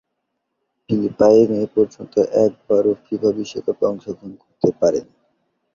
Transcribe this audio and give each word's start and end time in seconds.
Philippine 0.89 1.49
এপর্যন্ত 1.65 2.13
একবারও 2.45 2.91
FIFA 3.03 3.29
বিশ্বকাপে 3.37 3.83
অংশগ্রহণ 3.87 4.33
করতে 4.41 4.69
পারেনি। 4.79 5.13